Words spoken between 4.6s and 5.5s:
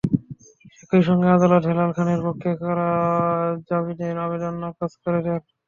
নাকচ করে দেন।